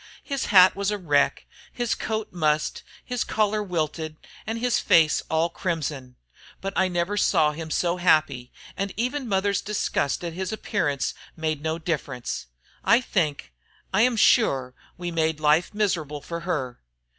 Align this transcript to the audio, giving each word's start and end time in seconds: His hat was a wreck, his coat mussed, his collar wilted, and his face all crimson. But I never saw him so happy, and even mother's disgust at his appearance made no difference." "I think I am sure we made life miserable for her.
His 0.23 0.45
hat 0.45 0.75
was 0.75 0.89
a 0.89 0.97
wreck, 0.97 1.45
his 1.71 1.93
coat 1.93 2.33
mussed, 2.33 2.81
his 3.05 3.23
collar 3.23 3.61
wilted, 3.61 4.17
and 4.47 4.57
his 4.57 4.79
face 4.79 5.21
all 5.29 5.47
crimson. 5.47 6.15
But 6.59 6.73
I 6.75 6.87
never 6.87 7.17
saw 7.17 7.51
him 7.51 7.69
so 7.69 7.97
happy, 7.97 8.51
and 8.75 8.91
even 8.97 9.29
mother's 9.29 9.61
disgust 9.61 10.23
at 10.23 10.33
his 10.33 10.51
appearance 10.51 11.13
made 11.37 11.61
no 11.61 11.77
difference." 11.77 12.47
"I 12.83 12.99
think 12.99 13.53
I 13.93 14.01
am 14.01 14.15
sure 14.17 14.73
we 14.97 15.11
made 15.11 15.39
life 15.39 15.71
miserable 15.71 16.21
for 16.21 16.39
her. 16.39 16.79